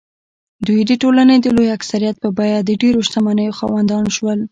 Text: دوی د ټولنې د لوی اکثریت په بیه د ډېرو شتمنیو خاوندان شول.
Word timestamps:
دوی 0.65 0.81
د 0.89 0.91
ټولنې 1.01 1.35
د 1.41 1.45
لوی 1.55 1.67
اکثریت 1.77 2.15
په 2.23 2.29
بیه 2.37 2.59
د 2.63 2.69
ډېرو 2.81 2.99
شتمنیو 3.07 3.57
خاوندان 3.59 4.03
شول. 4.15 4.39